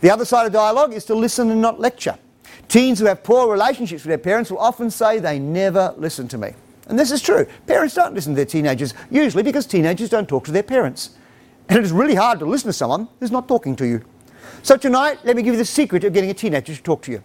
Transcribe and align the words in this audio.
The 0.00 0.10
other 0.10 0.24
side 0.24 0.46
of 0.46 0.52
dialogue 0.52 0.92
is 0.92 1.04
to 1.06 1.14
listen 1.14 1.50
and 1.50 1.60
not 1.60 1.80
lecture. 1.80 2.16
Teens 2.68 2.98
who 2.98 3.06
have 3.06 3.22
poor 3.22 3.50
relationships 3.50 4.04
with 4.04 4.08
their 4.08 4.18
parents 4.18 4.50
will 4.50 4.58
often 4.58 4.90
say 4.90 5.18
they 5.18 5.38
never 5.38 5.94
listen 5.96 6.28
to 6.28 6.38
me. 6.38 6.52
And 6.88 6.98
this 6.98 7.10
is 7.10 7.20
true. 7.20 7.46
Parents 7.66 7.94
don't 7.94 8.14
listen 8.14 8.32
to 8.32 8.36
their 8.36 8.44
teenagers, 8.44 8.94
usually 9.10 9.42
because 9.42 9.66
teenagers 9.66 10.08
don't 10.08 10.28
talk 10.28 10.44
to 10.44 10.52
their 10.52 10.62
parents. 10.62 11.10
And 11.68 11.78
it 11.78 11.84
is 11.84 11.92
really 11.92 12.14
hard 12.14 12.38
to 12.38 12.46
listen 12.46 12.68
to 12.68 12.72
someone 12.72 13.08
who's 13.20 13.30
not 13.30 13.48
talking 13.48 13.76
to 13.76 13.86
you. 13.86 14.04
So 14.62 14.76
tonight, 14.76 15.18
let 15.24 15.36
me 15.36 15.42
give 15.42 15.54
you 15.54 15.58
the 15.58 15.64
secret 15.64 16.04
of 16.04 16.12
getting 16.12 16.30
a 16.30 16.34
teenager 16.34 16.74
to 16.74 16.82
talk 16.82 17.02
to 17.02 17.12
you. 17.12 17.22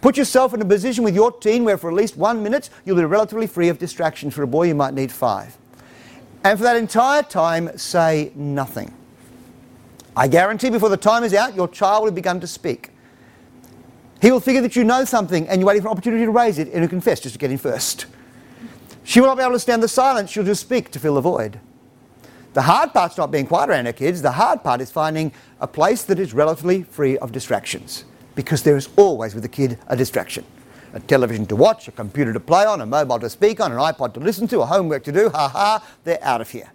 Put 0.00 0.16
yourself 0.16 0.54
in 0.54 0.62
a 0.62 0.64
position 0.64 1.04
with 1.04 1.14
your 1.14 1.32
teen 1.32 1.64
where 1.64 1.76
for 1.76 1.90
at 1.90 1.96
least 1.96 2.16
one 2.16 2.42
minute 2.42 2.70
you'll 2.84 2.96
be 2.96 3.04
relatively 3.04 3.46
free 3.46 3.68
of 3.68 3.78
distractions. 3.78 4.34
For 4.34 4.42
a 4.42 4.46
boy, 4.46 4.64
you 4.64 4.74
might 4.74 4.94
need 4.94 5.12
five. 5.12 5.56
And 6.42 6.58
for 6.58 6.64
that 6.64 6.76
entire 6.76 7.22
time, 7.22 7.76
say 7.76 8.32
nothing. 8.34 8.94
I 10.16 10.28
guarantee 10.28 10.70
before 10.70 10.88
the 10.88 10.96
time 10.96 11.24
is 11.24 11.34
out, 11.34 11.54
your 11.54 11.68
child 11.68 12.02
will 12.02 12.08
have 12.08 12.14
begun 12.14 12.40
to 12.40 12.46
speak. 12.46 12.90
He 14.20 14.30
will 14.30 14.40
figure 14.40 14.60
that 14.60 14.76
you 14.76 14.84
know 14.84 15.04
something 15.04 15.48
and 15.48 15.60
you're 15.60 15.66
waiting 15.66 15.82
for 15.82 15.88
an 15.88 15.92
opportunity 15.92 16.24
to 16.24 16.30
raise 16.30 16.58
it 16.58 16.68
and 16.72 16.82
to 16.82 16.88
confess 16.88 17.20
just 17.20 17.34
to 17.34 17.38
get 17.38 17.50
in 17.50 17.58
first. 17.58 18.06
She 19.04 19.20
will 19.20 19.28
not 19.28 19.38
be 19.38 19.42
able 19.42 19.54
to 19.54 19.60
stand 19.60 19.82
the 19.82 19.88
silence, 19.88 20.30
she'll 20.30 20.44
just 20.44 20.60
speak 20.60 20.90
to 20.90 20.98
fill 20.98 21.14
the 21.14 21.20
void. 21.20 21.58
The 22.52 22.62
hard 22.62 22.92
part's 22.92 23.16
not 23.16 23.30
being 23.30 23.46
quiet 23.46 23.70
around 23.70 23.86
our 23.86 23.92
kids, 23.92 24.22
the 24.22 24.32
hard 24.32 24.62
part 24.62 24.80
is 24.80 24.90
finding 24.90 25.32
a 25.60 25.66
place 25.66 26.02
that 26.04 26.18
is 26.18 26.34
relatively 26.34 26.82
free 26.82 27.16
of 27.18 27.32
distractions. 27.32 28.04
Because 28.34 28.62
there 28.62 28.76
is 28.76 28.88
always 28.96 29.34
with 29.34 29.44
a 29.44 29.48
kid 29.48 29.78
a 29.86 29.96
distraction. 29.96 30.44
A 30.92 31.00
television 31.00 31.46
to 31.46 31.56
watch, 31.56 31.86
a 31.86 31.92
computer 31.92 32.32
to 32.32 32.40
play 32.40 32.64
on, 32.64 32.80
a 32.80 32.86
mobile 32.86 33.20
to 33.20 33.30
speak 33.30 33.60
on, 33.60 33.70
an 33.70 33.78
iPod 33.78 34.14
to 34.14 34.20
listen 34.20 34.48
to, 34.48 34.60
a 34.60 34.66
homework 34.66 35.04
to 35.04 35.12
do, 35.12 35.30
ha 35.30 35.48
ha, 35.48 35.84
they're 36.02 36.22
out 36.22 36.40
of 36.40 36.50
here. 36.50 36.70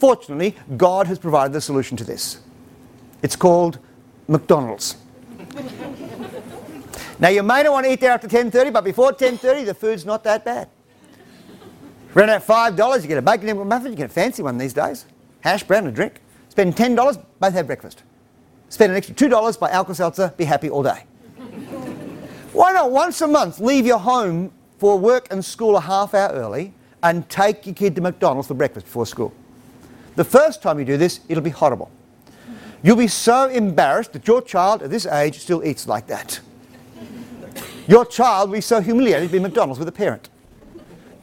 Fortunately, 0.00 0.56
God 0.78 1.06
has 1.08 1.18
provided 1.18 1.52
the 1.52 1.60
solution 1.60 1.94
to 1.98 2.04
this. 2.04 2.40
It's 3.22 3.36
called 3.36 3.78
McDonald's. 4.28 4.96
now 7.18 7.28
you 7.28 7.42
may 7.42 7.62
not 7.62 7.72
want 7.72 7.84
to 7.84 7.92
eat 7.92 8.00
there 8.00 8.12
after 8.12 8.26
10.30, 8.26 8.72
but 8.72 8.82
before 8.82 9.12
10.30 9.12 9.66
the 9.66 9.74
food's 9.74 10.06
not 10.06 10.24
that 10.24 10.42
bad. 10.42 10.70
Rent 12.14 12.30
out 12.30 12.46
$5, 12.46 13.02
you 13.02 13.08
get 13.08 13.18
a 13.18 13.22
bacon 13.22 13.50
and 13.50 13.68
muffin, 13.68 13.92
you 13.92 13.96
get 13.96 14.06
a 14.06 14.12
fancy 14.12 14.42
one 14.42 14.56
these 14.56 14.72
days. 14.72 15.04
Hash 15.42 15.64
brown 15.64 15.86
and 15.86 15.88
a 15.88 15.92
drink. 15.92 16.22
Spend 16.48 16.74
$10, 16.74 17.22
both 17.38 17.52
have 17.52 17.66
breakfast. 17.66 18.02
Spend 18.70 18.92
an 18.92 18.96
extra 18.96 19.14
$2, 19.14 19.60
buy 19.60 19.68
Alka-Seltzer, 19.68 20.32
be 20.38 20.44
happy 20.44 20.70
all 20.70 20.82
day. 20.82 21.04
Why 22.54 22.72
not 22.72 22.90
once 22.90 23.20
a 23.20 23.26
month 23.26 23.60
leave 23.60 23.84
your 23.84 23.98
home 23.98 24.50
for 24.78 24.98
work 24.98 25.28
and 25.30 25.44
school 25.44 25.76
a 25.76 25.80
half 25.80 26.14
hour 26.14 26.32
early 26.32 26.72
and 27.02 27.28
take 27.28 27.66
your 27.66 27.74
kid 27.74 27.94
to 27.96 28.00
McDonald's 28.00 28.48
for 28.48 28.54
breakfast 28.54 28.86
before 28.86 29.04
school? 29.04 29.34
The 30.20 30.24
first 30.24 30.60
time 30.60 30.78
you 30.78 30.84
do 30.84 30.98
this, 30.98 31.20
it'll 31.30 31.42
be 31.42 31.48
horrible. 31.48 31.90
You'll 32.82 32.96
be 32.96 33.08
so 33.08 33.48
embarrassed 33.48 34.12
that 34.12 34.28
your 34.28 34.42
child 34.42 34.82
at 34.82 34.90
this 34.90 35.06
age 35.06 35.38
still 35.38 35.64
eats 35.64 35.88
like 35.88 36.08
that. 36.08 36.40
Your 37.88 38.04
child 38.04 38.50
will 38.50 38.58
be 38.58 38.60
so 38.60 38.82
humiliated 38.82 39.30
to 39.30 39.32
be 39.32 39.38
McDonald's 39.38 39.78
with 39.78 39.88
a 39.88 39.92
parent. 39.92 40.28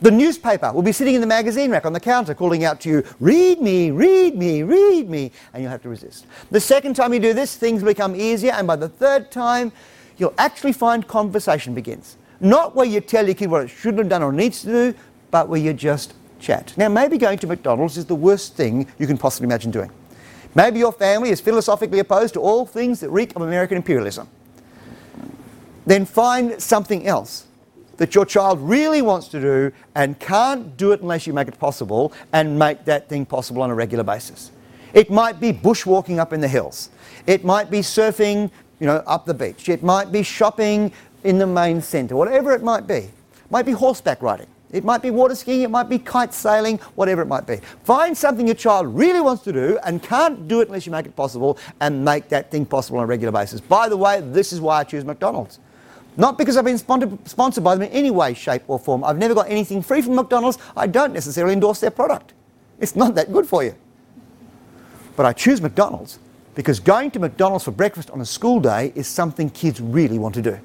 The 0.02 0.10
newspaper 0.10 0.74
will 0.74 0.82
be 0.82 0.92
sitting 0.92 1.14
in 1.14 1.22
the 1.22 1.28
magazine 1.28 1.70
rack 1.70 1.86
on 1.86 1.94
the 1.94 2.00
counter 2.00 2.34
calling 2.34 2.64
out 2.64 2.82
to 2.82 2.90
you, 2.90 3.04
read 3.20 3.62
me, 3.62 3.92
read 3.92 4.36
me, 4.36 4.64
read 4.64 5.08
me, 5.08 5.32
and 5.54 5.62
you'll 5.62 5.72
have 5.72 5.84
to 5.84 5.90
resist. 5.90 6.26
The 6.50 6.60
second 6.60 6.96
time 6.96 7.14
you 7.14 7.20
do 7.20 7.36
this, 7.36 7.56
things 7.56 7.84
become 7.84 8.16
easier, 8.16 8.54
and 8.54 8.66
by 8.66 8.78
the 8.78 8.90
third 8.90 9.30
time, 9.30 9.72
you'll 10.18 10.34
actually 10.40 10.74
find 10.74 11.08
conversation 11.08 11.76
begins. 11.76 12.18
Not 12.40 12.76
where 12.76 12.88
you 12.88 13.02
tell 13.02 13.28
your 13.28 13.36
kid 13.36 13.52
what 13.52 13.62
it 13.62 13.68
shouldn't 13.68 14.00
have 14.00 14.10
done 14.10 14.24
or 14.24 14.32
needs 14.32 14.62
to 14.62 14.68
do, 14.68 14.96
but 15.30 15.50
where 15.50 15.60
you 15.60 15.74
just 15.74 16.16
chat. 16.40 16.74
Now, 16.78 16.90
maybe 16.90 17.18
going 17.18 17.40
to 17.40 17.48
McDonald's 17.48 17.98
is 17.98 18.06
the 18.06 18.16
worst 18.16 18.56
thing 18.56 18.88
you 18.98 19.08
can 19.08 19.18
possibly 19.18 19.46
imagine 19.46 19.72
doing. 19.72 19.92
Maybe 20.56 20.80
your 20.80 20.92
family 20.92 21.30
is 21.30 21.40
philosophically 21.40 22.00
opposed 22.00 22.34
to 22.34 22.42
all 22.42 22.66
things 22.66 23.00
that 23.02 23.10
reek 23.10 23.36
of 23.36 23.42
American 23.42 23.78
imperialism. 23.78 24.28
Then 25.86 26.06
find 26.06 26.62
something 26.62 27.06
else 27.08 27.46
that 27.98 28.16
your 28.16 28.26
child 28.26 28.60
really 28.62 29.02
wants 29.02 29.28
to 29.30 29.42
do 29.42 29.72
and 29.96 30.20
can't 30.20 30.78
do 30.78 30.92
it 30.92 31.02
unless 31.02 31.28
you 31.28 31.34
make 31.34 31.48
it 31.48 31.60
possible 31.60 32.14
and 32.34 32.58
make 32.58 32.86
that 32.86 33.10
thing 33.10 33.26
possible 33.26 33.62
on 33.62 33.70
a 33.70 33.76
regular 33.76 34.04
basis. 34.04 34.52
It 34.94 35.10
might 35.10 35.40
be 35.40 35.52
bushwalking 35.52 36.18
up 36.18 36.34
in 36.34 36.42
the 36.42 36.48
hills. 36.48 36.90
It 37.26 37.44
might 37.44 37.70
be 37.70 37.80
surfing, 37.80 38.50
you 38.80 38.88
know, 38.88 39.04
up 39.06 39.26
the 39.26 39.34
beach. 39.34 39.70
It 39.70 39.84
might 39.84 40.12
be 40.12 40.24
shopping 40.24 40.92
in 41.24 41.38
the 41.38 41.48
main 41.48 41.82
centre, 41.82 42.16
whatever 42.16 42.54
it 42.54 42.64
might 42.64 42.88
be. 42.88 42.96
It 42.96 43.52
might 43.52 43.66
be 43.66 43.74
horseback 43.74 44.22
riding. 44.22 44.48
It 44.72 44.84
might 44.84 45.02
be 45.02 45.12
water 45.12 45.34
skiing, 45.34 45.62
it 45.62 45.70
might 45.70 45.88
be 45.88 45.98
kite 45.98 46.34
sailing, 46.34 46.78
whatever 46.96 47.22
it 47.22 47.28
might 47.28 47.48
be. 47.48 47.62
Find 47.84 48.18
something 48.18 48.46
your 48.46 48.56
child 48.56 48.94
really 48.94 49.22
wants 49.22 49.44
to 49.44 49.54
do 49.54 49.80
and 49.86 50.04
can't 50.04 50.48
do 50.48 50.60
it 50.60 50.68
unless 50.68 50.86
you 50.86 50.92
make 50.92 51.06
it 51.06 51.16
possible 51.16 51.58
and 51.80 52.04
make 52.04 52.28
that 52.30 52.52
thing 52.52 52.66
possible 52.66 53.00
on 53.00 53.06
a 53.06 53.08
regular 53.08 53.32
basis. 53.32 53.62
By 53.62 53.88
the 53.88 53.96
way, 53.96 54.20
this 54.22 54.52
is 54.52 54.60
why 54.60 54.80
I 54.80 54.84
choose 54.84 55.06
McDonald's. 55.06 55.60
Not 56.18 56.38
because 56.38 56.58
I've 56.58 56.66
been 56.66 56.78
sponsored 56.78 57.64
by 57.64 57.76
them 57.76 57.84
in 57.84 57.90
any 57.90 58.12
way, 58.12 58.34
shape, 58.34 58.64
or 58.68 58.80
form. 58.80 59.04
I've 59.04 59.20
never 59.20 59.36
got 59.36 59.50
anything 59.50 59.82
free 59.84 60.02
from 60.02 60.16
McDonald's. 60.16 60.58
I 60.76 60.88
don't 60.88 61.14
necessarily 61.14 61.54
endorse 61.54 61.80
their 61.80 61.92
product. 61.92 62.34
It's 62.80 62.96
not 62.96 63.16
that 63.16 63.32
good 63.32 63.48
for 63.48 63.64
you. 63.64 63.76
But 65.16 65.26
I 65.28 65.34
choose 65.34 65.62
McDonald's 65.62 66.20
because 66.56 66.80
going 66.80 67.12
to 67.12 67.20
McDonald's 67.20 67.64
for 67.64 67.72
breakfast 67.72 68.10
on 68.10 68.20
a 68.20 68.26
school 68.26 68.60
day 68.60 68.92
is 68.96 69.08
something 69.08 69.50
kids 69.50 69.80
really 69.80 70.18
want 70.18 70.34
to 70.36 70.42
do. 70.42 70.60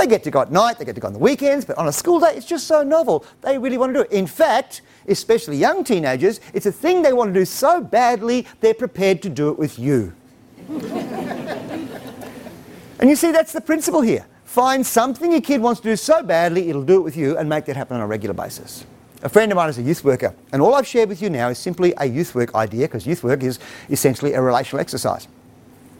They 0.00 0.06
get 0.06 0.24
to 0.24 0.30
go 0.30 0.40
at 0.40 0.50
night, 0.50 0.78
they 0.78 0.86
get 0.86 0.94
to 0.94 1.00
go 1.02 1.08
on 1.08 1.12
the 1.12 1.18
weekends, 1.18 1.66
but 1.66 1.76
on 1.76 1.86
a 1.86 1.92
school 1.92 2.20
day, 2.20 2.32
it's 2.34 2.46
just 2.46 2.66
so 2.66 2.82
novel. 2.82 3.22
They 3.42 3.58
really 3.58 3.76
want 3.76 3.92
to 3.92 3.98
do 3.98 4.04
it. 4.04 4.10
In 4.10 4.26
fact, 4.26 4.80
especially 5.06 5.58
young 5.58 5.84
teenagers, 5.84 6.40
it's 6.54 6.64
a 6.64 6.72
thing 6.72 7.02
they 7.02 7.12
want 7.12 7.34
to 7.34 7.38
do 7.38 7.44
so 7.44 7.82
badly, 7.82 8.46
they're 8.60 8.72
prepared 8.72 9.20
to 9.20 9.28
do 9.28 9.50
it 9.50 9.58
with 9.58 9.78
you. 9.78 10.14
and 12.98 13.10
you 13.10 13.14
see, 13.14 13.30
that's 13.30 13.52
the 13.52 13.60
principle 13.60 14.00
here. 14.00 14.24
Find 14.44 14.86
something 14.86 15.32
your 15.32 15.42
kid 15.42 15.60
wants 15.60 15.82
to 15.82 15.90
do 15.90 15.96
so 15.96 16.22
badly, 16.22 16.70
it'll 16.70 16.82
do 16.82 16.96
it 16.96 17.02
with 17.02 17.18
you 17.18 17.36
and 17.36 17.46
make 17.46 17.66
that 17.66 17.76
happen 17.76 17.96
on 17.96 18.02
a 18.02 18.06
regular 18.06 18.32
basis. 18.32 18.86
A 19.22 19.28
friend 19.28 19.52
of 19.52 19.56
mine 19.56 19.68
is 19.68 19.76
a 19.76 19.82
youth 19.82 20.02
worker, 20.02 20.34
and 20.50 20.62
all 20.62 20.76
I've 20.76 20.86
shared 20.86 21.10
with 21.10 21.20
you 21.20 21.28
now 21.28 21.50
is 21.50 21.58
simply 21.58 21.92
a 21.98 22.06
youth 22.06 22.34
work 22.34 22.54
idea 22.54 22.86
because 22.86 23.06
youth 23.06 23.22
work 23.22 23.42
is 23.42 23.58
essentially 23.90 24.32
a 24.32 24.40
relational 24.40 24.80
exercise. 24.80 25.28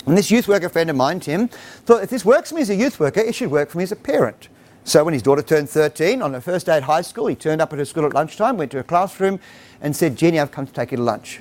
And 0.07 0.17
this 0.17 0.31
youth 0.31 0.49
worker 0.49 0.69
friend 0.69 0.89
of 0.91 0.97
mine, 0.97 1.21
Tim, 1.21 1.49
thought 1.49 2.03
if 2.03 2.11
this 2.11 2.25
works 2.25 2.51
for 2.51 2.57
me 2.57 2.63
as 2.63 2.71
a 2.71 2.75
youth 2.75 2.99
worker, 2.99 3.21
it 3.21 3.35
should 3.35 3.51
work 3.51 3.71
for 3.71 3.79
me 3.79 3.85
as 3.85 3.93
a 3.93 3.97
parent. 3.97 4.49
So 4.85 5.05
when 5.05 5.13
his 5.15 5.23
daughter 5.23 5.43
turned 5.43 5.69
13, 5.69 6.23
on 6.23 6.33
her 6.33 6.41
first 6.41 6.67
day 6.67 6.77
at 6.77 6.85
high 6.85 7.03
school, 7.03 7.27
he 7.27 7.35
turned 7.35 7.61
up 7.61 7.73
at 7.73 7.79
her 7.79 7.85
school 7.85 8.07
at 8.07 8.15
lunchtime, 8.15 8.57
went 8.57 8.71
to 8.73 8.79
her 8.79 8.83
classroom, 8.83 9.39
and 9.81 9.95
said, 9.95 10.17
Jenny, 10.17 10.41
I've 10.41 10.51
come 10.51 10.67
to 10.67 10.73
take 10.73 10.91
you 10.91 10.97
to 10.97 11.03
lunch. 11.03 11.41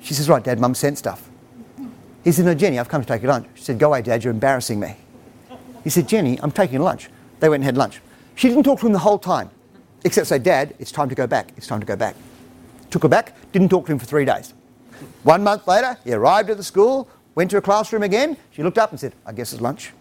She 0.00 0.14
says, 0.14 0.28
Right, 0.28 0.42
Dad, 0.42 0.60
Mum 0.60 0.74
sent 0.74 0.96
stuff. 0.96 1.28
He 2.22 2.32
said, 2.32 2.44
No, 2.44 2.54
Jenny, 2.54 2.78
I've 2.78 2.88
come 2.88 3.02
to 3.02 3.06
take 3.06 3.22
you 3.22 3.26
to 3.26 3.32
lunch. 3.32 3.48
She 3.54 3.64
said, 3.64 3.78
Go 3.78 3.88
away, 3.88 4.02
Dad, 4.02 4.22
you're 4.24 4.32
embarrassing 4.32 4.78
me. 4.78 4.96
He 5.82 5.90
said, 5.90 6.08
Jenny, 6.08 6.38
I'm 6.40 6.50
taking 6.52 6.80
lunch. 6.80 7.10
They 7.40 7.48
went 7.48 7.60
and 7.62 7.64
had 7.64 7.76
lunch. 7.76 8.00
She 8.36 8.48
didn't 8.48 8.64
talk 8.64 8.80
to 8.80 8.86
him 8.86 8.92
the 8.92 8.98
whole 9.00 9.18
time, 9.18 9.50
except 10.04 10.28
say, 10.28 10.38
Dad, 10.38 10.74
it's 10.78 10.92
time 10.92 11.08
to 11.08 11.14
go 11.14 11.26
back. 11.26 11.52
It's 11.56 11.66
time 11.66 11.80
to 11.80 11.86
go 11.86 11.96
back. 11.96 12.14
Took 12.90 13.02
her 13.02 13.08
back, 13.08 13.34
didn't 13.52 13.68
talk 13.70 13.86
to 13.86 13.92
him 13.92 13.98
for 13.98 14.06
three 14.06 14.24
days. 14.24 14.54
One 15.22 15.42
month 15.42 15.66
later, 15.66 15.98
he 16.04 16.12
arrived 16.12 16.50
at 16.50 16.56
the 16.56 16.64
school, 16.64 17.08
went 17.34 17.50
to 17.50 17.56
her 17.56 17.60
classroom 17.60 18.02
again. 18.02 18.36
She 18.50 18.62
looked 18.62 18.78
up 18.78 18.90
and 18.90 19.00
said, 19.00 19.14
I 19.26 19.32
guess 19.32 19.52
it's 19.52 19.62
lunch. 19.62 19.92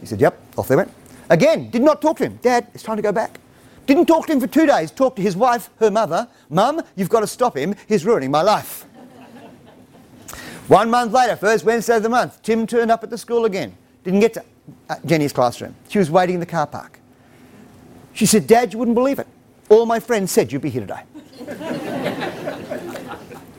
He 0.00 0.06
said, 0.06 0.20
Yep, 0.20 0.40
off 0.56 0.68
they 0.68 0.76
went. 0.76 0.92
Again, 1.30 1.70
did 1.70 1.82
not 1.82 2.02
talk 2.02 2.18
to 2.18 2.24
him. 2.24 2.38
Dad, 2.42 2.66
it's 2.74 2.82
time 2.82 2.96
to 2.96 3.02
go 3.02 3.12
back. 3.12 3.38
Didn't 3.86 4.06
talk 4.06 4.26
to 4.26 4.32
him 4.32 4.40
for 4.40 4.46
two 4.46 4.66
days. 4.66 4.90
Talked 4.90 5.16
to 5.16 5.22
his 5.22 5.36
wife, 5.36 5.70
her 5.78 5.90
mother. 5.90 6.28
Mum, 6.50 6.82
you've 6.94 7.08
got 7.08 7.20
to 7.20 7.26
stop 7.26 7.56
him. 7.56 7.74
He's 7.88 8.04
ruining 8.04 8.30
my 8.30 8.42
life. 8.42 8.84
One 10.68 10.90
month 10.90 11.12
later, 11.12 11.36
first 11.36 11.64
Wednesday 11.64 11.96
of 11.96 12.02
the 12.02 12.08
month, 12.08 12.40
Tim 12.42 12.66
turned 12.66 12.90
up 12.90 13.02
at 13.02 13.10
the 13.10 13.18
school 13.18 13.44
again. 13.44 13.76
Didn't 14.04 14.20
get 14.20 14.34
to 14.34 14.44
uh, 14.88 14.96
Jenny's 15.04 15.32
classroom. 15.32 15.74
She 15.88 15.98
was 15.98 16.10
waiting 16.10 16.34
in 16.34 16.40
the 16.40 16.46
car 16.46 16.66
park. 16.66 17.00
She 18.12 18.26
said, 18.26 18.46
Dad, 18.46 18.72
you 18.72 18.78
wouldn't 18.78 18.94
believe 18.94 19.18
it. 19.18 19.26
All 19.68 19.86
my 19.86 20.00
friends 20.00 20.30
said 20.30 20.52
you'd 20.52 20.62
be 20.62 20.70
here 20.70 20.82
today. 20.82 21.02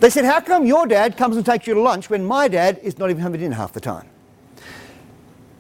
They 0.04 0.10
said, 0.10 0.26
How 0.26 0.42
come 0.42 0.66
your 0.66 0.86
dad 0.86 1.16
comes 1.16 1.38
and 1.38 1.46
takes 1.46 1.66
you 1.66 1.76
to 1.76 1.82
lunch 1.82 2.10
when 2.10 2.26
my 2.26 2.50
dad 2.50 2.78
is 2.84 3.00
not 3.00 3.10
even 3.10 3.24
home 3.24 3.32
dinner 3.32 3.56
half 3.56 3.72
the 3.72 3.80
time? 3.80 4.06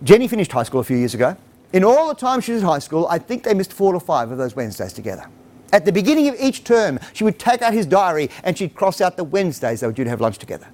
Jenny 0.03 0.27
finished 0.27 0.51
high 0.51 0.63
school 0.63 0.81
a 0.81 0.83
few 0.83 0.97
years 0.97 1.13
ago. 1.13 1.37
In 1.71 1.85
all 1.85 2.09
the 2.09 2.13
time 2.13 2.41
she 2.41 2.51
was 2.51 2.61
in 2.61 2.67
high 2.67 2.79
school, 2.79 3.07
I 3.09 3.19
think 3.19 3.43
they 3.43 3.53
missed 3.53 3.71
four 3.71 3.95
or 3.95 4.01
five 4.01 4.31
of 4.31 4.37
those 4.37 4.53
Wednesdays 4.53 4.91
together. 4.91 5.29
At 5.71 5.85
the 5.85 5.93
beginning 5.93 6.27
of 6.27 6.35
each 6.41 6.65
term, 6.65 6.99
she 7.13 7.23
would 7.23 7.39
take 7.39 7.61
out 7.61 7.71
his 7.71 7.85
diary 7.85 8.29
and 8.43 8.57
she'd 8.57 8.75
cross 8.75 8.99
out 8.99 9.15
the 9.15 9.23
Wednesdays 9.23 9.79
they 9.79 9.87
were 9.87 9.93
due 9.93 10.03
to 10.03 10.09
have 10.09 10.19
lunch 10.19 10.39
together. 10.39 10.67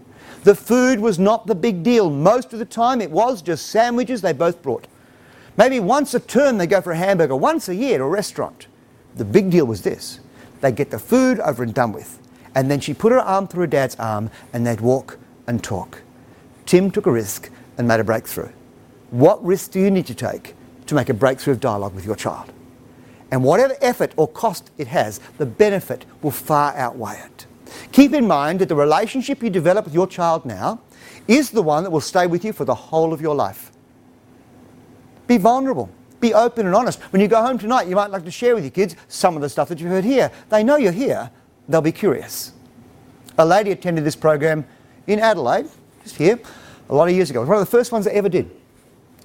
The 0.46 0.56
food 0.56 1.00
was 1.00 1.20
not 1.20 1.46
the 1.46 1.54
big 1.54 1.84
deal. 1.84 2.10
Most 2.10 2.54
of 2.54 2.60
the 2.60 2.66
time, 2.66 3.02
it 3.02 3.12
was 3.12 3.44
just 3.44 3.68
sandwiches 3.68 4.22
they 4.22 4.34
both 4.34 4.64
brought. 4.64 4.88
Maybe 5.58 5.80
once 5.80 6.16
a 6.16 6.20
term 6.20 6.58
they 6.58 6.66
go 6.66 6.82
for 6.82 6.94
a 6.94 6.98
hamburger, 6.98 7.36
once 7.36 7.70
a 7.70 7.76
year 7.76 8.00
to 8.00 8.06
a 8.06 8.10
restaurant. 8.10 8.66
The 9.16 9.26
big 9.26 9.52
deal 9.52 9.66
was 9.66 9.84
this 9.84 10.22
they 10.62 10.72
get 10.72 10.90
the 10.90 10.98
food 10.98 11.40
over 11.42 11.62
and 11.62 11.72
done 11.72 11.92
with. 11.92 12.20
And 12.56 12.70
then 12.70 12.80
she 12.80 12.94
put 12.94 13.12
her 13.12 13.20
arm 13.20 13.48
through 13.48 13.62
her 13.62 13.68
dad's 13.68 13.96
arm 13.96 14.32
and 14.54 14.66
they'd 14.66 14.82
walk 14.82 15.18
and 15.48 15.64
talk. 15.64 16.02
Tim 16.66 16.92
took 16.92 17.06
a 17.06 17.12
risk 17.12 17.50
and 17.78 17.88
made 17.88 18.00
a 18.00 18.04
breakthrough. 18.04 18.52
What 19.12 19.44
risk 19.44 19.72
do 19.72 19.80
you 19.80 19.90
need 19.90 20.06
to 20.08 20.16
take 20.16 20.56
to 20.88 20.96
make 20.96 21.10
a 21.10 21.14
breakthrough 21.14 21.54
of 21.54 21.60
dialogue 21.60 21.96
with 21.96 22.06
your 22.06 22.16
child? 22.16 22.52
And 23.32 23.44
whatever 23.44 23.76
effort 23.82 24.14
or 24.18 24.28
cost 24.28 24.72
it 24.78 24.88
has, 24.88 25.20
the 25.38 25.46
benefit 25.46 26.06
will 26.22 26.32
far 26.32 26.76
outweigh 26.76 27.22
it. 27.26 27.46
Keep 27.92 28.14
in 28.14 28.28
mind 28.28 28.60
that 28.60 28.70
the 28.70 28.76
relationship 28.76 29.44
you 29.44 29.50
develop 29.50 29.86
with 29.86 29.94
your 29.94 30.08
child 30.08 30.46
now 30.46 30.82
is 31.28 31.52
the 31.52 31.62
one 31.62 31.84
that 31.84 31.92
will 31.92 32.02
stay 32.02 32.26
with 32.28 32.44
you 32.44 32.52
for 32.54 32.66
the 32.66 32.74
whole 32.74 33.14
of 33.14 33.22
your 33.22 33.36
life. 33.36 33.72
Be 35.28 35.38
vulnerable. 35.38 35.90
Be 36.20 36.34
open 36.34 36.66
and 36.66 36.76
honest. 36.76 37.00
When 37.14 37.22
you 37.22 37.28
go 37.28 37.42
home 37.42 37.58
tonight, 37.58 37.88
you 37.88 37.96
might 37.96 38.10
like 38.10 38.26
to 38.26 38.32
share 38.32 38.56
with 38.56 38.64
your 38.64 38.72
kids 38.72 38.96
some 39.08 39.36
of 39.36 39.42
the 39.42 39.50
stuff 39.50 39.70
that 39.70 39.80
you 39.80 39.88
heard 39.88 40.04
here. 40.04 40.32
They 40.50 40.64
know 40.64 40.76
you're 40.76 40.92
here, 40.92 41.30
they'll 41.70 41.82
be 41.82 41.94
curious. 41.94 42.52
A 43.38 43.46
lady 43.46 43.72
attended 43.72 44.04
this 44.04 44.16
program 44.16 44.66
in 45.08 45.20
Adelaide, 45.20 45.68
just 46.04 46.18
here, 46.18 46.40
a 46.90 46.96
lot 46.96 47.08
of 47.08 47.16
years 47.16 47.30
ago. 47.30 47.40
It 47.40 47.44
was 47.44 47.50
one 47.50 47.58
of 47.60 47.66
the 47.66 47.72
first 47.72 47.92
ones 47.92 48.06
I 48.08 48.12
ever 48.12 48.28
did. 48.28 48.50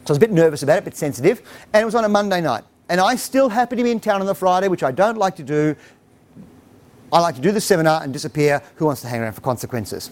So 0.04 0.08
I 0.08 0.10
was 0.10 0.18
a 0.18 0.20
bit 0.20 0.30
nervous 0.30 0.62
about 0.62 0.76
it, 0.76 0.80
a 0.80 0.82
bit 0.82 0.96
sensitive, 0.96 1.42
and 1.72 1.82
it 1.82 1.84
was 1.84 1.94
on 1.94 2.04
a 2.04 2.08
Monday 2.08 2.40
night. 2.40 2.62
And 2.88 3.00
I 3.00 3.16
still 3.16 3.48
happen 3.48 3.78
to 3.78 3.84
be 3.84 3.90
in 3.90 3.98
town 3.98 4.20
on 4.20 4.26
the 4.26 4.34
Friday, 4.34 4.68
which 4.68 4.82
I 4.82 4.92
don't 4.92 5.16
like 5.16 5.36
to 5.36 5.42
do. 5.42 5.74
I 7.12 7.20
like 7.20 7.34
to 7.36 7.40
do 7.40 7.50
the 7.50 7.60
seminar 7.60 8.02
and 8.02 8.12
disappear. 8.12 8.62
Who 8.76 8.84
wants 8.84 9.00
to 9.00 9.08
hang 9.08 9.22
around 9.22 9.32
for 9.32 9.40
consequences? 9.40 10.10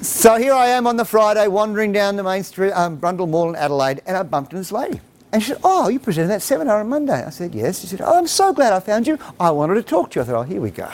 So 0.00 0.36
here 0.36 0.54
I 0.54 0.68
am 0.68 0.86
on 0.86 0.96
the 0.96 1.04
Friday, 1.04 1.46
wandering 1.48 1.92
down 1.92 2.16
the 2.16 2.22
main 2.22 2.42
street, 2.42 2.72
um, 2.72 2.98
Rundle 3.00 3.26
Mall 3.26 3.50
in 3.50 3.56
Adelaide, 3.56 4.00
and 4.06 4.16
I 4.16 4.22
bumped 4.22 4.52
into 4.52 4.60
this 4.60 4.72
lady. 4.72 5.00
And 5.32 5.42
she 5.42 5.48
said, 5.50 5.60
Oh, 5.62 5.88
you 5.88 5.98
presented 5.98 6.28
that 6.28 6.42
seminar 6.42 6.80
on 6.80 6.88
Monday. 6.88 7.24
I 7.24 7.30
said, 7.30 7.54
Yes. 7.54 7.80
She 7.80 7.86
said, 7.86 8.00
Oh, 8.00 8.18
I'm 8.18 8.26
so 8.26 8.52
glad 8.52 8.72
I 8.72 8.80
found 8.80 9.06
you. 9.06 9.18
I 9.38 9.50
wanted 9.50 9.74
to 9.74 9.82
talk 9.82 10.10
to 10.12 10.18
you. 10.18 10.22
I 10.22 10.26
thought, 10.26 10.36
Oh, 10.36 10.42
here 10.42 10.60
we 10.60 10.70
go. 10.70 10.88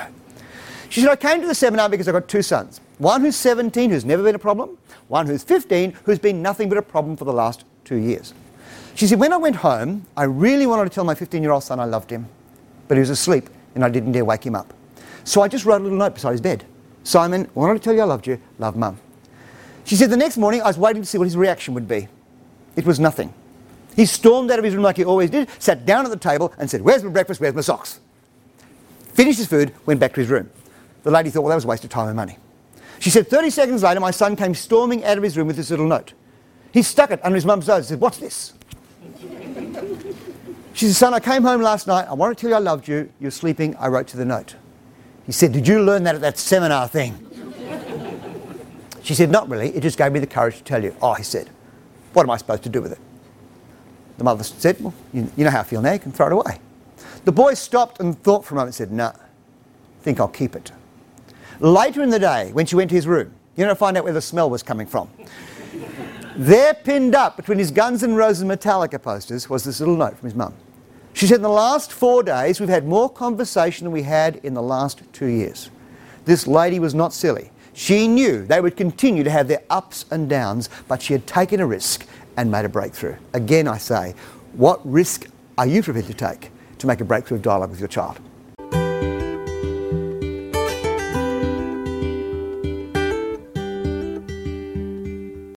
She 0.89 1.01
said, 1.01 1.11
I 1.11 1.17
came 1.17 1.41
to 1.41 1.47
the 1.47 1.55
seminar 1.55 1.89
because 1.89 2.07
I've 2.09 2.15
got 2.15 2.29
two 2.29 2.43
sons. 2.43 2.81
One 2.99 3.21
who's 3.21 3.37
17, 3.37 3.91
who's 3.91 4.05
never 4.05 4.23
been 4.23 4.35
a 4.35 4.39
problem, 4.39 4.79
one 5.09 5.27
who's 5.27 5.43
15, 5.43 5.93
who's 6.05 6.19
been 6.19 6.43
nothing 6.43 6.69
but 6.69 6.79
a 6.79 6.83
problem 6.83 7.17
for 7.17 7.25
the 7.25 7.33
last 7.33 7.65
two 7.85 7.97
years. 7.97 8.33
She 8.95 9.07
said, 9.07 9.19
When 9.19 9.33
I 9.33 9.37
went 9.37 9.57
home, 9.57 10.07
I 10.17 10.25
really 10.25 10.67
wanted 10.67 10.85
to 10.85 10.91
tell 10.91 11.05
my 11.05 11.15
15 11.15 11.43
year 11.43 11.53
old 11.53 11.63
son 11.63 11.81
I 11.81 11.85
loved 11.85 12.11
him, 12.11 12.29
but 12.89 12.97
he 12.97 13.01
was 13.01 13.11
asleep 13.11 13.49
and 13.75 13.85
I 13.85 13.89
didn't 13.89 14.13
dare 14.13 14.25
wake 14.25 14.45
him 14.45 14.55
up. 14.55 14.73
So 15.25 15.43
I 15.43 15.49
just 15.49 15.65
wrote 15.65 15.81
a 15.81 15.85
little 15.85 15.99
note 15.99 16.15
beside 16.15 16.33
his 16.33 16.41
bed. 16.41 16.65
Simon, 17.05 17.47
I 17.47 17.59
wanted 17.59 17.75
to 17.75 17.81
tell 17.81 17.95
you 17.95 18.01
I 18.01 18.05
loved 18.05 18.27
you. 18.27 18.41
Love, 18.59 18.77
Mum. 18.77 18.99
She 19.85 19.97
said, 19.97 20.11
The 20.11 20.17
next 20.17 20.37
morning, 20.37 20.63
I 20.63 20.67
was 20.67 20.79
waiting 20.79 21.03
to 21.03 21.07
see 21.09 21.19
what 21.19 21.25
his 21.25 21.37
reaction 21.37 21.75
would 21.75 21.87
be. 21.89 22.09
It 22.75 22.85
was 22.85 22.99
nothing. 22.99 23.33
He 23.97 24.05
stormed 24.05 24.51
out 24.51 24.59
of 24.59 24.65
his 24.65 24.75
room 24.75 24.83
like 24.85 24.99
he 24.99 25.05
always 25.05 25.31
did, 25.31 25.49
sat 25.59 25.87
down 25.87 26.05
at 26.05 26.11
the 26.11 26.19
table 26.19 26.53
and 26.59 26.71
said, 26.71 26.83
Where's 26.83 27.03
my 27.03 27.11
breakfast? 27.11 27.41
Where's 27.41 27.55
my 27.55 27.63
socks? 27.63 27.99
Finished 29.15 29.39
his 29.39 29.49
food, 29.49 29.73
went 29.87 29.99
back 29.99 30.13
to 30.13 30.21
his 30.21 30.29
room. 30.29 30.51
The 31.03 31.11
lady 31.11 31.31
thought, 31.31 31.41
Well, 31.41 31.49
that 31.49 31.55
was 31.55 31.65
a 31.65 31.69
waste 31.69 31.85
of 31.85 31.91
time 31.91 32.09
and 32.09 32.17
money. 32.17 32.37
She 32.99 33.09
said, 33.09 33.29
30 33.29 33.51
seconds 33.51 33.83
later, 33.83 34.01
my 34.01 34.11
son 34.11 34.37
came 34.37 34.55
storming 34.55 35.03
out 35.05 35.17
of 35.17 35.25
his 35.25 35.37
room 35.37 35.47
with 35.47 35.57
this 35.57 35.71
little 35.71 35.87
note. 35.87 36.13
He 36.73 36.83
stuck 36.83 37.11
it 37.11 37.21
under 37.25 37.35
his 37.37 37.47
mum's 37.47 37.67
nose 37.69 37.79
and 37.79 37.87
said, 37.87 38.01
What's 38.01 38.19
this? 38.19 38.53
she 40.75 40.87
said, 40.87 40.95
Son, 40.95 41.15
I 41.15 41.21
came 41.21 41.43
home 41.43 41.63
last 41.63 41.87
night. 41.87 42.07
I 42.07 42.13
wanted 42.13 42.37
to 42.37 42.41
tell 42.43 42.51
you 42.51 42.57
I 42.57 42.61
loved 42.61 42.87
you. 42.87 43.11
You're 43.19 43.31
sleeping. 43.31 43.75
I 43.77 43.89
wrote 43.89 44.09
to 44.09 44.19
the 44.19 44.27
note. 44.27 44.57
He 45.25 45.33
said, 45.33 45.53
Did 45.53 45.67
you 45.67 45.83
learn 45.83 46.03
that 46.05 46.17
at 46.17 46.21
that 46.21 46.39
seminar 46.39 46.87
thing? 46.87 47.23
she 49.03 49.15
said, 49.15 49.31
Not 49.31 49.49
really. 49.49 49.71
It 49.71 49.81
just 49.81 49.97
gave 49.97 50.13
me 50.13 50.21
the 50.21 50.27
courage 50.27 50.59
to 50.59 50.65
tell 50.65 50.85
you. 50.85 50.95
Oh, 51.01 51.15
he 51.15 51.23
said, 51.23 51.49
What 52.13 52.25
am 52.25 52.31
I 52.31 52.37
supposed 52.37 52.63
to 52.65 52.69
do 52.69 52.83
with 52.83 52.93
it? 52.93 52.99
The 54.19 54.25
mother 54.25 54.45
said, 54.45 54.81
Well, 54.81 54.95
you, 55.13 55.31
you 55.37 55.45
know 55.45 55.51
how 55.51 55.61
I 55.61 55.65
feel 55.65 55.83
now. 55.83 55.93
You 55.93 55.99
can 55.99 56.13
throw 56.13 56.27
it 56.27 56.33
away. 56.33 56.61
The 57.25 57.33
boy 57.33 57.55
stopped 57.55 58.01
and 58.01 58.21
thought 58.23 58.45
for 58.45 58.55
a 58.55 58.57
moment 58.57 58.69
and 58.69 58.75
said, 58.75 58.93
No, 58.93 59.09
nah, 59.09 59.13
think 60.01 60.21
I'll 60.21 60.29
keep 60.29 60.55
it. 60.55 60.73
Later 61.61 62.03
in 62.03 62.11
the 62.11 62.19
day, 62.19 62.51
when 62.53 62.67
she 62.67 62.77
went 62.77 62.91
to 62.91 62.97
his 62.97 63.07
room, 63.07 63.33
you 63.57 63.65
know, 63.65 63.71
to 63.71 63.75
find 63.75 63.97
out 63.97 64.05
where 64.05 64.13
the 64.13 64.21
smell 64.21 64.51
was 64.51 64.63
coming 64.63 64.87
from. 64.87 65.09
there, 66.37 66.75
pinned 66.75 67.15
up 67.15 67.37
between 67.37 67.59
his 67.59 67.71
Guns 67.71 68.03
N' 68.03 68.15
Roses 68.15 68.45
Metallica 68.45 69.01
posters, 69.01 69.49
was 69.49 69.65
this 69.65 69.81
little 69.81 69.97
note 69.97 70.17
from 70.19 70.27
his 70.27 70.35
mum. 70.35 70.55
She 71.15 71.27
said, 71.27 71.37
In 71.37 71.43
the 71.43 71.49
last 71.49 71.93
four 71.93 72.23
days, 72.23 72.61
we've 72.61 72.69
had 72.69 72.87
more 72.87 73.09
conversation 73.09 73.85
than 73.85 73.93
we 73.93 74.03
had 74.03 74.37
in 74.37 74.53
the 74.55 74.63
last 74.63 75.03
two 75.13 75.27
years. 75.27 75.71
This 76.27 76.47
lady 76.47 76.79
was 76.79 76.95
not 76.95 77.15
silly. 77.15 77.51
She 77.73 78.07
knew 78.07 78.45
they 78.45 78.61
would 78.61 78.77
continue 78.77 79.25
to 79.25 79.31
have 79.31 79.49
their 79.49 79.63
ups 79.71 80.05
and 80.11 80.29
downs, 80.29 80.69
but 80.89 81.03
she 81.03 81.13
had 81.13 81.27
taken 81.27 81.61
a 81.61 81.67
risk 81.67 82.07
and 82.37 82.51
made 82.51 82.65
a 82.65 82.69
breakthrough. 82.69 83.17
Again, 83.33 83.69
I 83.69 83.79
say, 83.79 84.15
what 84.53 84.81
risk 84.85 85.27
are 85.59 85.67
you 85.67 85.83
prepared 85.83 86.07
to 86.07 86.15
take 86.15 86.51
to 86.79 86.87
make 86.87 87.01
a 87.01 87.05
breakthrough 87.05 87.39
of 87.39 87.43
dialogue 87.43 87.71
with 87.71 87.81
your 87.81 87.89
child? 87.89 88.21